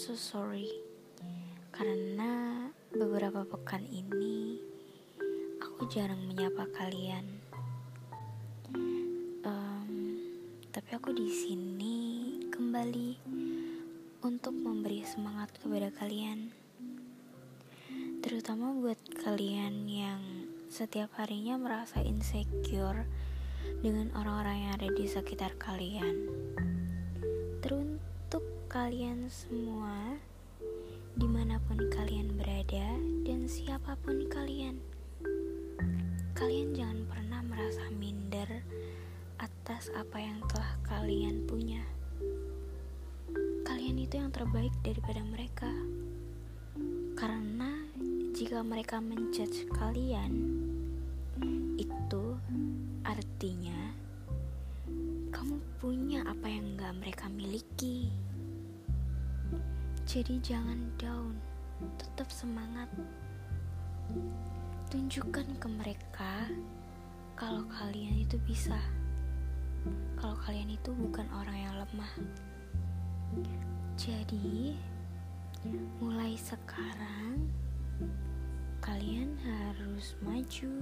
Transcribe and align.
so 0.00 0.16
sorry 0.16 0.64
karena 1.76 2.64
beberapa 2.88 3.44
pekan 3.44 3.84
ini 3.92 4.56
aku 5.60 5.84
jarang 5.92 6.24
menyapa 6.24 6.64
kalian. 6.72 7.28
Um, 9.44 10.18
tapi 10.72 10.96
aku 10.96 11.12
di 11.12 11.28
sini 11.28 11.98
kembali 12.48 13.20
untuk 14.24 14.56
memberi 14.56 15.04
semangat 15.04 15.52
kepada 15.60 15.92
kalian, 15.92 16.48
terutama 18.24 18.72
buat 18.72 18.98
kalian 19.20 19.84
yang 19.84 20.48
setiap 20.72 21.12
harinya 21.20 21.60
merasa 21.60 22.00
insecure 22.00 23.04
dengan 23.84 24.08
orang-orang 24.16 24.64
yang 24.64 24.72
ada 24.80 24.88
di 24.96 25.04
sekitar 25.04 25.60
kalian. 25.60 26.24
Teruntuk 27.60 28.40
kalian 28.72 29.28
semua, 29.28 30.16
di 31.12 31.28
mana 31.28 31.60
pun 31.68 31.76
kalian 31.92 32.40
berada 32.40 32.96
dan 33.28 33.44
siapa 33.44 34.00
pun 34.00 34.24
kalian, 34.32 34.80
kalian 36.32 36.72
jangan 36.72 37.04
pernah 37.04 37.44
merasa 37.44 37.84
minder 37.92 38.64
atas 39.36 39.92
apa 39.92 40.16
yang 40.16 40.40
telah 40.48 40.72
kalian 40.88 41.44
punya. 41.44 41.84
Kalian 43.68 44.08
itu 44.08 44.16
yang 44.16 44.32
terbaik 44.32 44.72
daripada 44.80 45.20
mereka, 45.20 45.68
karena 47.12 47.76
jika 48.32 48.64
mereka 48.64 49.04
menjudge 49.04 49.68
kalian, 49.76 50.32
itu 51.76 52.40
artinya 53.04 53.79
punya 55.80 56.20
apa 56.28 56.44
yang 56.44 56.76
gak 56.76 56.92
mereka 57.00 57.24
miliki. 57.32 58.12
Jadi 60.04 60.36
jangan 60.44 60.76
down, 61.00 61.40
tetap 61.96 62.28
semangat. 62.28 62.84
Tunjukkan 64.92 65.56
ke 65.56 65.68
mereka 65.72 66.52
kalau 67.32 67.64
kalian 67.80 68.12
itu 68.20 68.36
bisa. 68.44 68.76
Kalau 70.20 70.36
kalian 70.44 70.76
itu 70.76 70.92
bukan 70.92 71.24
orang 71.32 71.56
yang 71.56 71.74
lemah. 71.80 72.12
Jadi, 73.96 74.76
mulai 75.96 76.36
sekarang 76.36 77.48
kalian 78.84 79.32
harus 79.40 80.12
maju 80.20 80.72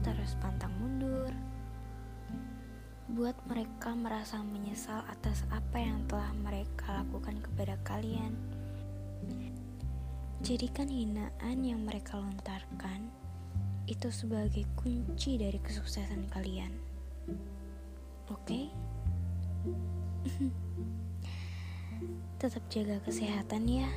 terus 0.00 0.32
pantang 0.40 0.72
mundur 0.80 1.32
buat 3.10 3.34
mereka 3.50 3.90
merasa 3.98 4.38
menyesal 4.38 5.02
atas 5.10 5.42
apa 5.50 5.82
yang 5.82 6.06
telah 6.06 6.30
mereka 6.38 7.02
lakukan 7.02 7.42
kepada 7.42 7.74
kalian. 7.82 8.38
Jadikan 10.40 10.86
hinaan 10.86 11.58
yang 11.66 11.82
mereka 11.82 12.16
lontarkan 12.16 13.10
itu 13.90 14.08
sebagai 14.14 14.62
kunci 14.78 15.36
dari 15.36 15.58
kesuksesan 15.58 16.30
kalian. 16.30 16.70
Oke? 18.30 18.46
Okay? 18.46 18.64
tetap 22.40 22.64
jaga 22.72 22.96
kesehatan 23.04 23.68
ya. 23.68 23.90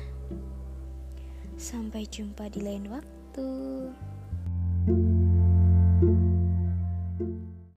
Sampai 1.56 2.04
jumpa 2.10 2.50
di 2.52 2.60
lain 2.60 2.90
waktu 2.90 3.46